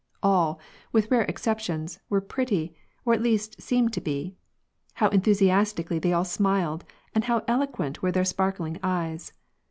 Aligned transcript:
All, 0.23 0.59
with 0.91 1.11
rare 1.11 1.25
exceptions, 1.25 1.99
were 2.09 2.21
pretty, 2.21 2.73
or 3.05 3.13
at 3.13 3.21
least 3.21 3.61
seemed 3.61 3.93
to 3.93 4.01
be. 4.01 4.35
How 4.95 5.09
enthusiastically 5.09 5.99
they 5.99 6.11
all 6.11 6.25
smiled, 6.25 6.83
and 7.13 7.25
how 7.25 7.43
eloquent 7.47 8.01
were 8.01 8.11
their 8.11 8.25
sparkling 8.25 8.79
eyes 8.81 9.31